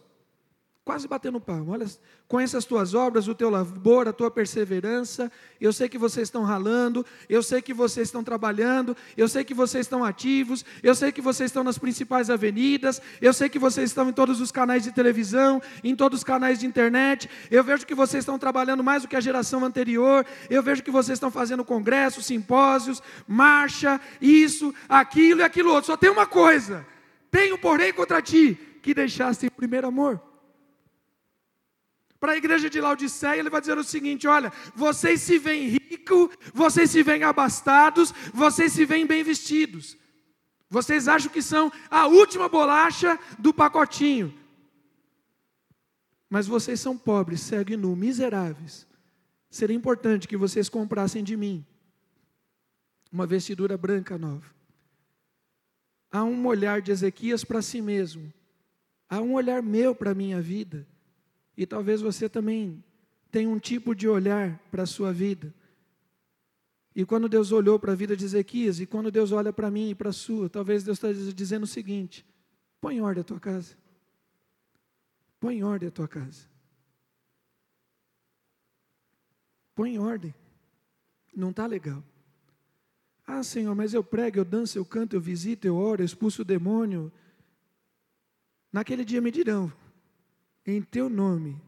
[0.88, 1.74] quase batendo palma.
[1.74, 1.86] Olha,
[2.30, 5.30] conheça as tuas obras, o teu labor, a tua perseverança.
[5.60, 9.54] Eu sei que vocês estão ralando, eu sei que vocês estão trabalhando, eu sei que
[9.54, 13.90] vocês estão ativos, eu sei que vocês estão nas principais avenidas, eu sei que vocês
[13.90, 17.30] estão em todos os canais de televisão, em todos os canais de internet.
[17.52, 20.26] Eu vejo que vocês estão trabalhando mais do que a geração anterior.
[20.50, 25.88] Eu vejo que vocês estão fazendo congressos, simpósios, marcha, isso, aquilo e aquilo outro.
[25.88, 26.86] Só tem uma coisa:
[27.30, 30.22] tenho, porém, contra ti que deixaste o primeiro amor.
[32.28, 36.28] Para a igreja de Laodiceia, ele vai dizer o seguinte: olha, vocês se veem ricos,
[36.54, 39.96] vocês se veem abastados, vocês se veem bem vestidos.
[40.70, 44.38] Vocês acham que são a última bolacha do pacotinho.
[46.30, 48.86] mas vocês são pobres, cegos e nu, miseráveis.
[49.50, 51.66] Seria importante que vocês comprassem de mim
[53.10, 54.54] uma vestidura branca nova.
[56.12, 58.34] Há um olhar de Ezequias para si mesmo,
[59.08, 60.86] há um olhar meu para a minha vida,
[61.58, 62.84] e talvez você também
[63.32, 65.54] tenha um tipo de olhar para a sua vida.
[66.96, 69.90] E quando Deus olhou para a vida de Ezequias, e quando Deus olha para mim
[69.90, 72.26] e para a sua, talvez Deus está dizendo o seguinte:
[72.80, 73.76] põe em ordem a tua casa.
[75.40, 76.48] Põe em ordem a tua casa.
[79.76, 80.34] Põe em ordem.
[81.36, 82.04] Não está legal.
[83.28, 86.42] Ah, Senhor, mas eu prego, eu danço, eu canto, eu visito, eu oro, eu expulso
[86.42, 87.12] o demônio.
[88.72, 89.72] Naquele dia me dirão:
[90.68, 91.62] em teu nome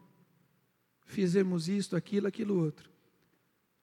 [1.06, 2.90] fizemos isto, aquilo, aquilo outro.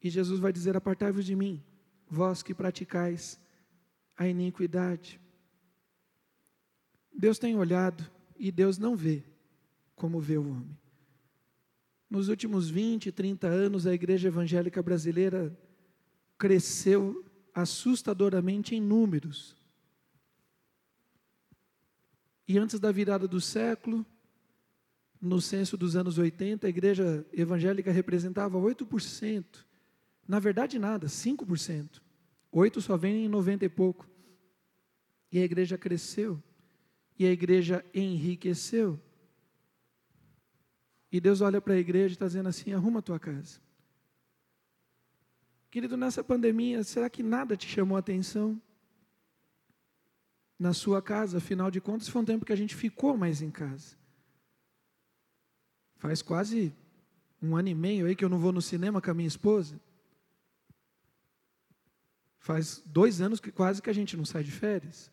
[0.02, 1.62] E Jesus vai dizer: Apartai-vos de mim,
[2.08, 3.40] vós que praticais
[4.16, 5.20] a iniquidade.
[7.14, 9.24] Deus tem olhado e Deus não vê
[9.96, 10.78] como vê o homem.
[12.10, 15.58] Nos últimos 20, 30 anos, a igreja evangélica brasileira
[16.38, 19.58] cresceu assustadoramente em números.
[22.48, 24.06] E antes da virada do século,
[25.22, 29.66] no censo dos anos 80, a igreja evangélica representava 8%.
[30.28, 32.02] Na verdade, nada, 5%.
[32.52, 34.08] 8 só vem em 90 e pouco.
[35.32, 36.42] E a igreja cresceu.
[37.18, 39.00] E a igreja enriqueceu.
[41.12, 43.60] E Deus olha para a igreja e está dizendo assim: arruma a tua casa.
[45.70, 48.62] Querido, nessa pandemia, será que nada te chamou a atenção?
[50.60, 53.52] Na sua casa, afinal de contas, foi um tempo que a gente ficou mais em
[53.52, 53.96] casa.
[55.98, 56.74] Faz quase
[57.42, 59.80] um ano e meio aí que eu não vou no cinema com a minha esposa.
[62.40, 65.12] Faz dois anos que quase que a gente não sai de férias.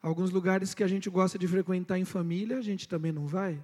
[0.00, 3.62] Alguns lugares que a gente gosta de frequentar em família, a gente também não vai.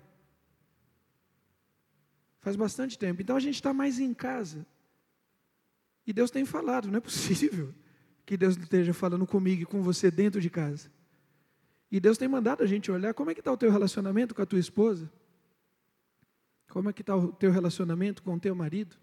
[2.40, 3.22] Faz bastante tempo.
[3.22, 4.66] Então a gente está mais em casa.
[6.06, 7.74] E Deus tem falado, não é possível
[8.26, 10.90] que Deus esteja falando comigo e com você dentro de casa.
[11.94, 14.42] E Deus tem mandado a gente olhar como é que está o teu relacionamento com
[14.42, 15.08] a tua esposa.
[16.68, 18.96] Como é que está o teu relacionamento com o teu marido?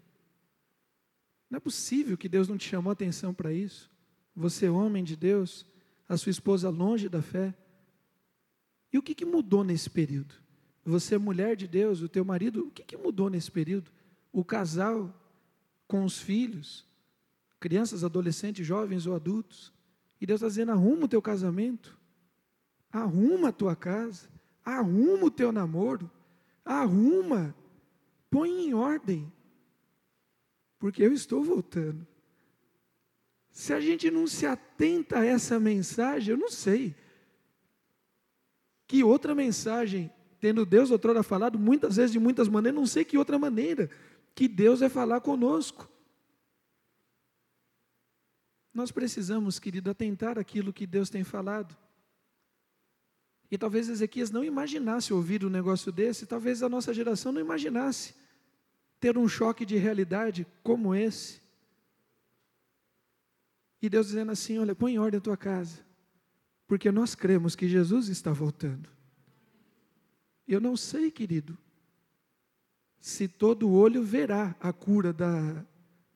[1.48, 3.90] Não é possível que Deus não te chamou atenção para isso.
[4.36, 5.64] Você, homem de Deus,
[6.06, 7.54] a sua esposa longe da fé.
[8.92, 10.34] E o que, que mudou nesse período?
[10.84, 13.90] Você, mulher de Deus, o teu marido, o que, que mudou nesse período?
[14.30, 15.18] O casal
[15.88, 16.86] com os filhos,
[17.58, 19.72] crianças, adolescentes, jovens ou adultos.
[20.20, 22.01] E Deus está dizendo: arruma o teu casamento,
[22.92, 24.28] arruma a tua casa,
[24.64, 26.10] arruma o teu namoro,
[26.64, 27.54] arruma,
[28.30, 29.32] põe em ordem,
[30.78, 32.06] porque eu estou voltando.
[33.50, 36.94] Se a gente não se atenta a essa mensagem, eu não sei.
[38.86, 43.18] Que outra mensagem, tendo Deus outrora falado, muitas vezes de muitas maneiras, não sei que
[43.18, 43.90] outra maneira,
[44.34, 45.88] que Deus vai falar conosco.
[48.72, 51.76] Nós precisamos, querido, atentar aquilo que Deus tem falado.
[53.52, 58.14] E talvez Ezequias não imaginasse ouvir um negócio desse, talvez a nossa geração não imaginasse
[58.98, 61.38] ter um choque de realidade como esse.
[63.82, 65.80] E Deus dizendo assim: Olha, põe em ordem a tua casa,
[66.66, 68.88] porque nós cremos que Jesus está voltando.
[70.48, 71.58] Eu não sei, querido,
[72.98, 75.62] se todo olho verá a cura da,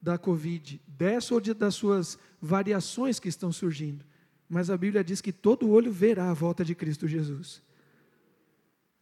[0.01, 4.03] da Covid, dessa ou de, das suas variações que estão surgindo.
[4.49, 7.61] Mas a Bíblia diz que todo olho verá a volta de Cristo Jesus.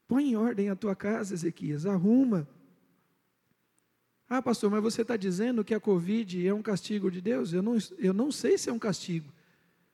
[0.07, 2.47] Põe em ordem a tua casa, Ezequias, arruma.
[4.27, 7.53] Ah, pastor, mas você está dizendo que a Covid é um castigo de Deus?
[7.53, 9.31] Eu não, eu não sei se é um castigo,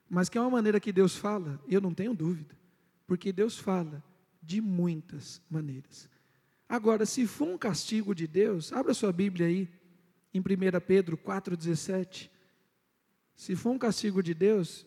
[0.09, 2.55] mas que é uma maneira que Deus fala, eu não tenho dúvida,
[3.05, 4.03] porque Deus fala
[4.41, 6.09] de muitas maneiras.
[6.67, 9.69] Agora, se for um castigo de Deus, abra sua Bíblia aí,
[10.33, 10.43] em 1
[10.87, 12.29] Pedro 4,17.
[13.35, 14.85] Se for um castigo de Deus,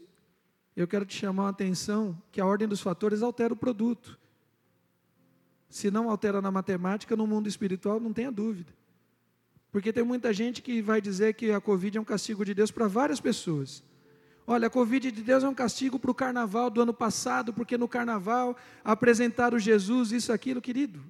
[0.77, 4.19] eu quero te chamar a atenção que a ordem dos fatores altera o produto.
[5.69, 8.73] Se não altera na matemática, no mundo espiritual, não tenha dúvida.
[9.71, 12.71] Porque tem muita gente que vai dizer que a Covid é um castigo de Deus
[12.71, 13.83] para várias pessoas.
[14.47, 17.79] Olha, a Covid de Deus é um castigo para o carnaval do ano passado, porque
[17.79, 21.03] no carnaval apresentaram Jesus, isso, aquilo, querido.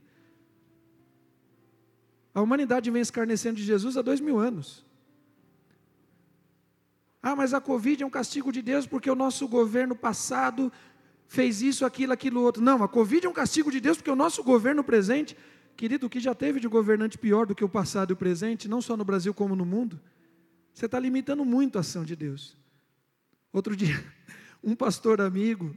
[2.34, 4.84] A humanidade vem escarnecendo de Jesus há dois mil anos.
[7.26, 10.70] Ah, mas a Covid é um castigo de Deus porque o nosso governo passado
[11.26, 12.62] fez isso, aquilo, aquilo outro.
[12.62, 15.34] Não, a Covid é um castigo de Deus porque o nosso governo presente,
[15.74, 18.82] querido, que já teve de governante pior do que o passado e o presente, não
[18.82, 19.98] só no Brasil como no mundo,
[20.74, 22.58] você está limitando muito a ação de Deus.
[23.50, 24.04] Outro dia,
[24.62, 25.74] um pastor amigo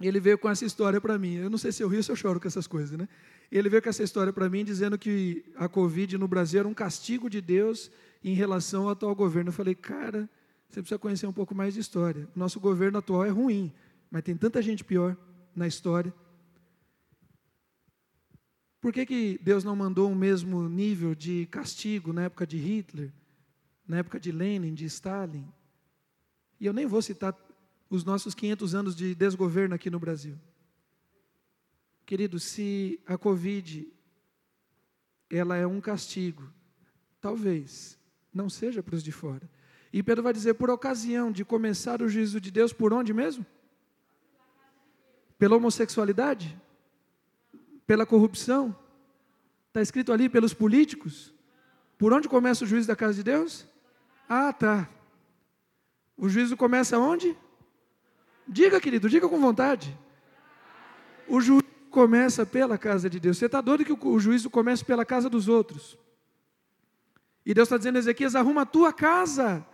[0.00, 1.34] ele veio com essa história para mim.
[1.34, 3.08] Eu não sei se eu rio ou se eu choro com essas coisas, né?
[3.50, 6.74] Ele veio com essa história para mim dizendo que a Covid no Brasil era um
[6.74, 7.90] castigo de Deus
[8.22, 9.48] em relação ao atual governo.
[9.48, 10.30] Eu falei, cara,
[10.68, 12.28] você precisa conhecer um pouco mais de história.
[12.36, 13.72] Nosso governo atual é ruim,
[14.10, 15.16] mas tem tanta gente pior
[15.54, 16.12] na história.
[18.80, 23.12] Por que, que Deus não mandou o mesmo nível de castigo na época de Hitler,
[23.86, 25.46] na época de Lenin, de Stalin?
[26.60, 27.36] E eu nem vou citar
[27.90, 30.38] os nossos 500 anos de desgoverno aqui no Brasil.
[32.04, 33.90] Querido, se a Covid
[35.30, 36.50] ela é um castigo,
[37.20, 37.98] talvez
[38.32, 39.48] não seja para os de fora.
[39.92, 43.44] E Pedro vai dizer, por ocasião de começar o juízo de Deus, por onde mesmo?
[45.38, 46.60] Pela homossexualidade?
[47.86, 48.76] Pela corrupção?
[49.68, 51.32] Está escrito ali pelos políticos?
[51.96, 53.66] Por onde começa o juízo da casa de Deus?
[54.28, 54.88] Ah, tá.
[56.16, 57.36] O juízo começa onde?
[58.46, 59.96] Diga, querido, diga com vontade.
[61.26, 63.38] O juízo começa pela casa de Deus.
[63.38, 65.98] Você está doido que o juízo comece pela casa dos outros?
[67.44, 69.64] E Deus está dizendo a Ezequias: arruma a tua casa.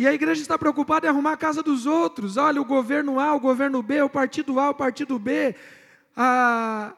[0.00, 2.38] E a igreja está preocupada em arrumar a casa dos outros.
[2.38, 5.54] Olha, o governo A, o governo B, o partido A, o partido B,
[6.16, 6.96] a,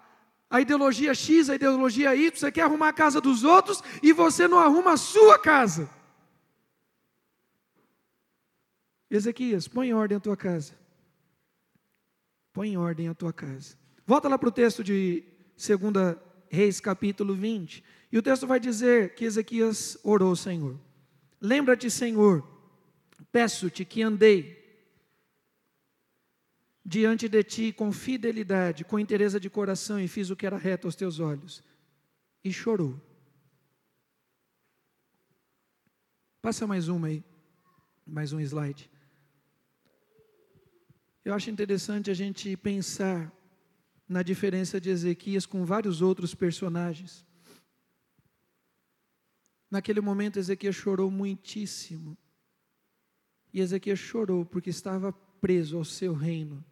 [0.48, 2.30] a ideologia X, a ideologia Y.
[2.32, 5.90] Você quer arrumar a casa dos outros e você não arruma a sua casa.
[9.10, 10.72] Ezequias, põe em ordem a tua casa.
[12.52, 13.76] Põe em ordem a tua casa.
[14.06, 15.24] Volta lá para o texto de
[15.56, 16.16] 2
[16.48, 17.82] Reis, capítulo 20.
[18.12, 20.78] E o texto vai dizer que Ezequias orou ao Senhor.
[21.40, 22.51] Lembra-te, Senhor,
[23.32, 24.62] peço-te que andei
[26.84, 30.86] diante de ti com fidelidade, com interesse de coração e fiz o que era reto
[30.86, 31.64] aos teus olhos.
[32.44, 33.00] E chorou.
[36.42, 37.24] Passa mais uma aí,
[38.04, 38.90] mais um slide.
[41.24, 43.32] Eu acho interessante a gente pensar
[44.08, 47.24] na diferença de Ezequias com vários outros personagens.
[49.70, 52.18] Naquele momento, Ezequias chorou muitíssimo.
[53.52, 56.64] E Ezequias chorou porque estava preso ao seu reino,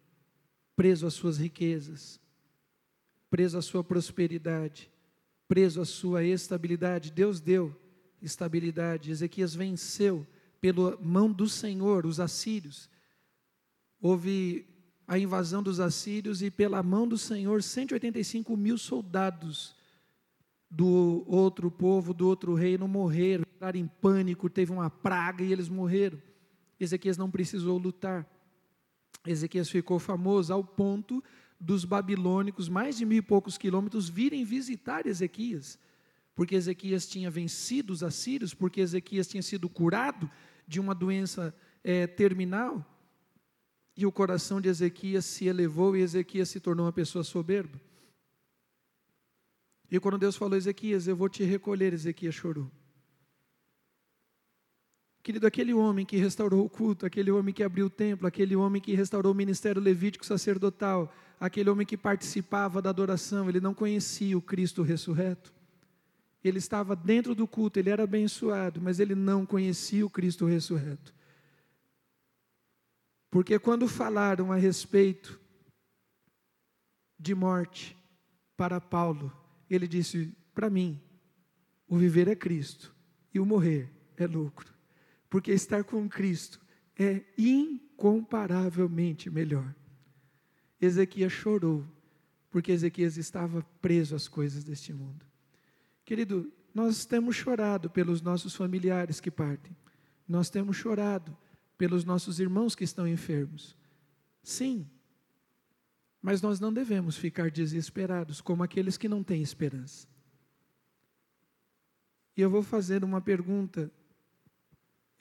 [0.75, 2.19] preso às suas riquezas,
[3.29, 4.89] preso à sua prosperidade,
[5.47, 7.11] preso à sua estabilidade.
[7.11, 7.75] Deus deu
[8.21, 9.11] estabilidade.
[9.11, 10.25] Ezequias venceu
[10.59, 12.89] pela mão do Senhor os assírios
[14.01, 14.67] houve
[15.07, 19.75] a invasão dos assírios e pela mão do Senhor 185 mil soldados
[20.69, 25.69] do outro povo, do outro reino morreram, entraram em pânico, teve uma praga e eles
[25.69, 26.19] morreram.
[26.83, 28.27] Ezequias não precisou lutar.
[29.25, 31.23] Ezequias ficou famoso ao ponto
[31.59, 35.77] dos babilônicos, mais de mil e poucos quilômetros, virem visitar Ezequias,
[36.35, 40.29] porque Ezequias tinha vencido os assírios, porque Ezequias tinha sido curado
[40.67, 41.53] de uma doença
[41.83, 42.85] é, terminal.
[43.95, 47.79] E o coração de Ezequias se elevou e Ezequias se tornou uma pessoa soberba.
[49.91, 52.71] E quando Deus falou, Ezequias, eu vou te recolher, Ezequias chorou.
[55.23, 58.81] Querido, aquele homem que restaurou o culto, aquele homem que abriu o templo, aquele homem
[58.81, 64.35] que restaurou o ministério levítico sacerdotal, aquele homem que participava da adoração, ele não conhecia
[64.37, 65.53] o Cristo ressurreto.
[66.43, 71.13] Ele estava dentro do culto, ele era abençoado, mas ele não conhecia o Cristo ressurreto.
[73.29, 75.39] Porque quando falaram a respeito
[77.17, 77.95] de morte
[78.57, 79.31] para Paulo,
[79.69, 80.99] ele disse: para mim,
[81.87, 82.93] o viver é Cristo
[83.31, 84.70] e o morrer é lucro.
[85.31, 86.61] Porque estar com Cristo
[86.99, 89.73] é incomparavelmente melhor.
[90.79, 91.85] Ezequias chorou,
[92.49, 95.25] porque Ezequias estava preso às coisas deste mundo.
[96.03, 99.73] Querido, nós temos chorado pelos nossos familiares que partem,
[100.27, 101.37] nós temos chorado
[101.77, 103.77] pelos nossos irmãos que estão enfermos.
[104.43, 104.85] Sim,
[106.21, 110.09] mas nós não devemos ficar desesperados como aqueles que não têm esperança.
[112.35, 113.89] E eu vou fazer uma pergunta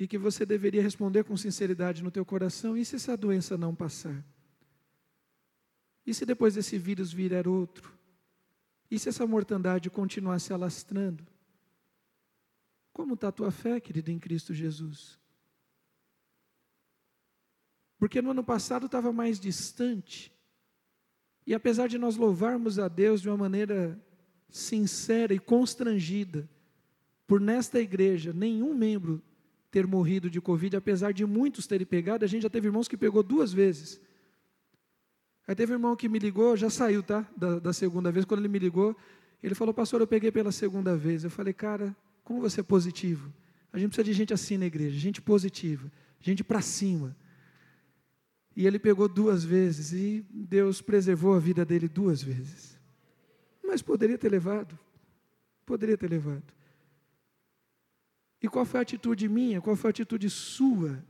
[0.01, 3.75] e que você deveria responder com sinceridade no teu coração: e se essa doença não
[3.75, 4.25] passar?
[6.07, 7.93] E se depois desse vírus vier outro?
[8.91, 11.25] E se essa mortandade continuar se alastrando?
[12.95, 15.21] Como está a tua fé, querido, em Cristo Jesus?
[17.99, 20.33] Porque no ano passado estava mais distante.
[21.47, 24.03] E apesar de nós louvarmos a Deus de uma maneira
[24.49, 26.49] sincera e constrangida,
[27.27, 29.23] por nesta igreja nenhum membro
[29.71, 32.97] ter morrido de Covid, apesar de muitos terem pegado, a gente já teve irmãos que
[32.97, 34.01] pegou duas vezes.
[35.47, 37.27] Aí teve um irmão que me ligou, já saiu, tá?
[37.37, 38.97] Da, da segunda vez, quando ele me ligou,
[39.43, 41.25] ele falou, pastor, eu peguei pela segunda vez.
[41.25, 43.33] Eu falei, cara, como você é positivo?
[43.73, 45.91] A gente precisa de gente assim na igreja, gente positiva,
[46.21, 47.17] gente para cima.
[48.57, 52.79] E ele pegou duas vezes e Deus preservou a vida dele duas vezes.
[53.65, 54.79] Mas poderia ter levado.
[55.65, 56.60] Poderia ter levado.
[58.43, 59.61] E qual foi a atitude minha?
[59.61, 61.05] Qual foi a atitude sua?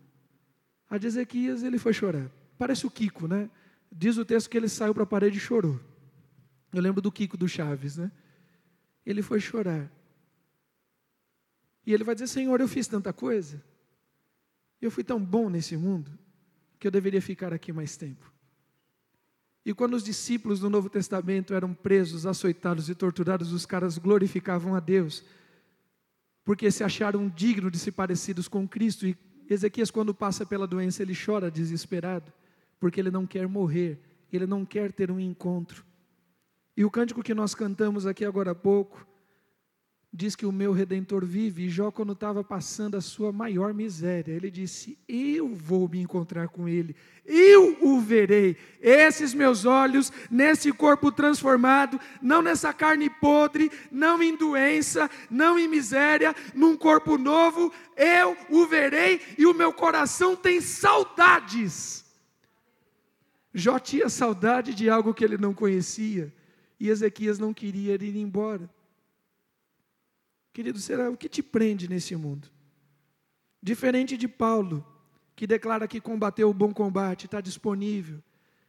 [0.88, 2.30] A de Ezequias, ele foi chorar.
[2.58, 3.48] Parece o Kiko, né?
[3.90, 5.80] Diz o texto que ele saiu para a parede e chorou.
[6.72, 8.10] Eu lembro do Kiko do Chaves, né?
[9.04, 9.90] Ele foi chorar.
[11.86, 13.62] E ele vai dizer: Senhor, eu fiz tanta coisa.
[14.80, 16.10] Eu fui tão bom nesse mundo
[16.78, 18.32] que eu deveria ficar aqui mais tempo.
[19.64, 24.74] E quando os discípulos do Novo Testamento eram presos, açoitados e torturados, os caras glorificavam
[24.74, 25.22] a Deus,
[26.50, 29.06] porque se acharam dignos de se parecidos com Cristo.
[29.06, 29.16] E
[29.48, 32.32] Ezequias, quando passa pela doença, ele chora desesperado,
[32.80, 34.00] porque ele não quer morrer,
[34.32, 35.84] ele não quer ter um encontro.
[36.76, 39.06] E o cântico que nós cantamos aqui agora há pouco,
[40.12, 44.32] diz que o meu redentor vive, e Jó, quando estava passando a sua maior miséria,
[44.32, 48.56] ele disse: Eu vou me encontrar com ele, eu o verei.
[48.80, 55.68] Esses meus olhos, nesse corpo transformado, não nessa carne podre, não em doença, não em
[55.68, 62.04] miséria, num corpo novo, eu o verei, e o meu coração tem saudades.
[63.54, 66.32] Jó tinha saudade de algo que ele não conhecia,
[66.80, 68.68] e Ezequias não queria ir embora.
[70.52, 72.48] Querido, será o que te prende nesse mundo?
[73.62, 74.84] Diferente de Paulo,
[75.36, 78.22] que declara que combateu o bom combate, está disponível.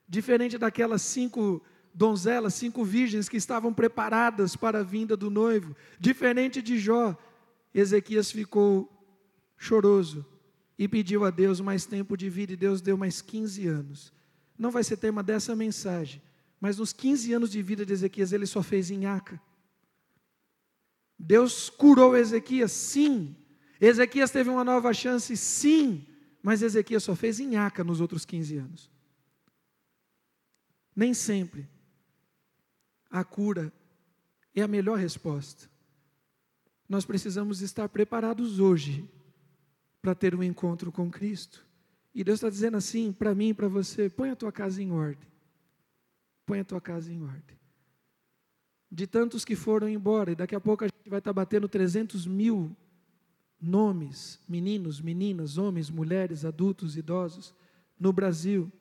[0.07, 1.61] Diferente daquelas cinco
[1.93, 5.75] donzelas, cinco virgens que estavam preparadas para a vinda do noivo.
[5.99, 7.17] Diferente de Jó,
[7.73, 8.89] Ezequias ficou
[9.57, 10.25] choroso
[10.77, 14.13] e pediu a Deus mais tempo de vida, e Deus deu mais 15 anos.
[14.57, 16.21] Não vai ser tema dessa mensagem,
[16.59, 19.39] mas nos 15 anos de vida de Ezequias, ele só fez em Aca.
[21.23, 23.35] Deus curou Ezequias, sim.
[23.79, 26.07] Ezequias teve uma nova chance, sim.
[26.41, 28.91] Mas Ezequias só fez em Aca nos outros 15 anos.
[30.95, 31.69] Nem sempre
[33.09, 33.71] a cura
[34.55, 35.69] é a melhor resposta.
[36.89, 39.07] Nós precisamos estar preparados hoje
[40.01, 41.63] para ter um encontro com Cristo.
[42.15, 44.91] E Deus está dizendo assim para mim e para você: põe a tua casa em
[44.91, 45.29] ordem.
[46.47, 47.60] Põe a tua casa em ordem
[48.91, 52.27] de tantos que foram embora, e daqui a pouco a gente vai estar batendo 300
[52.27, 52.75] mil
[53.59, 57.53] nomes, meninos, meninas, homens, mulheres, adultos, idosos,
[57.97, 58.71] no Brasil.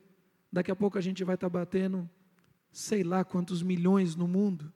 [0.51, 2.09] Daqui a pouco a gente vai estar batendo
[2.73, 4.73] sei lá quantos milhões no mundo.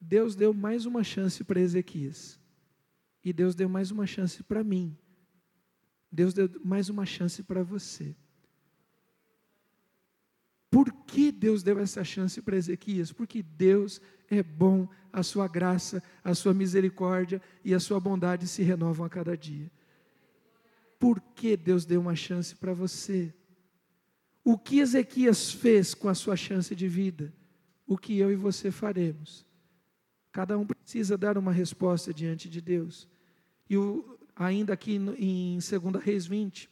[0.00, 2.38] Deus deu mais uma chance para Ezequias.
[3.22, 4.96] E Deus deu mais uma chance para mim.
[6.10, 8.16] Deus deu mais uma chance para você.
[10.74, 13.12] Por que Deus deu essa chance para Ezequias?
[13.12, 18.60] Porque Deus é bom, a sua graça, a sua misericórdia e a sua bondade se
[18.64, 19.70] renovam a cada dia.
[20.98, 23.32] Por que Deus deu uma chance para você?
[24.42, 27.32] O que Ezequias fez com a sua chance de vida?
[27.86, 29.46] O que eu e você faremos?
[30.32, 33.08] Cada um precisa dar uma resposta diante de Deus.
[33.70, 36.68] E o, ainda aqui em 2 Reis 20,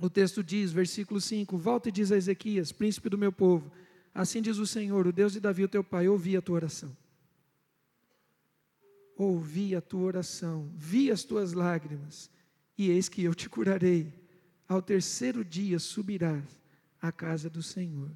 [0.00, 3.70] o texto diz, versículo 5: Volta e diz a Ezequias, príncipe do meu povo:
[4.14, 6.96] Assim diz o Senhor, o Deus de Davi, o teu pai: Ouvi a tua oração.
[9.16, 12.30] Ouvi a tua oração, vi as tuas lágrimas,
[12.76, 14.12] e eis que eu te curarei.
[14.68, 16.62] Ao terceiro dia subirás
[17.00, 18.10] à casa do Senhor.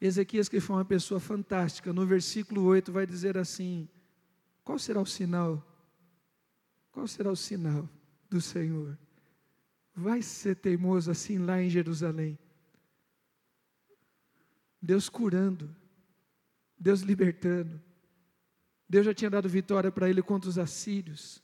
[0.00, 3.88] Ezequias, que foi uma pessoa fantástica, no versículo 8 vai dizer assim:
[4.64, 5.64] Qual será o sinal?
[6.92, 7.88] Qual será o sinal
[8.28, 8.98] do Senhor?
[9.98, 12.38] Vai ser teimoso assim lá em Jerusalém.
[14.80, 15.74] Deus curando,
[16.78, 17.82] Deus libertando.
[18.88, 21.42] Deus já tinha dado vitória para ele contra os assírios.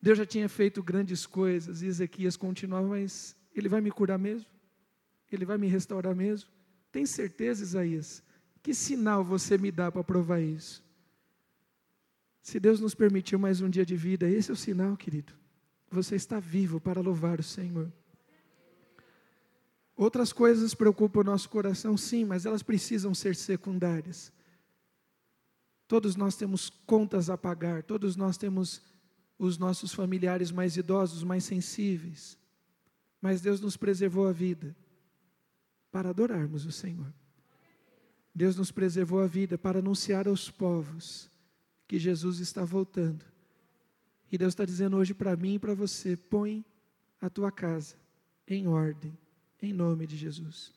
[0.00, 1.82] Deus já tinha feito grandes coisas.
[1.82, 4.48] E Ezequias continuava, mas ele vai me curar mesmo?
[5.30, 6.48] Ele vai me restaurar mesmo?
[6.90, 8.22] Tem certeza, Isaías?
[8.62, 10.82] Que sinal você me dá para provar isso?
[12.40, 15.43] Se Deus nos permitiu mais um dia de vida, esse é o sinal, querido.
[15.94, 17.90] Você está vivo para louvar o Senhor.
[19.96, 24.32] Outras coisas preocupam o nosso coração, sim, mas elas precisam ser secundárias.
[25.86, 28.82] Todos nós temos contas a pagar, todos nós temos
[29.38, 32.36] os nossos familiares mais idosos, mais sensíveis.
[33.20, 34.74] Mas Deus nos preservou a vida
[35.92, 37.12] para adorarmos o Senhor.
[38.34, 41.30] Deus nos preservou a vida para anunciar aos povos
[41.86, 43.33] que Jesus está voltando
[44.30, 46.64] e Deus está dizendo hoje para mim e para você: põe
[47.20, 47.96] a tua casa
[48.46, 49.16] em ordem,
[49.60, 50.72] em nome de Jesus.